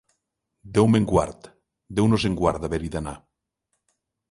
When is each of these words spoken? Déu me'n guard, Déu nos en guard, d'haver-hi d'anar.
Déu 0.77 0.89
me'n 0.93 1.05
guard, 1.11 1.51
Déu 1.99 2.09
nos 2.13 2.27
en 2.31 2.35
guard, 2.41 2.59
d'haver-hi 2.65 2.93
d'anar. 2.97 3.17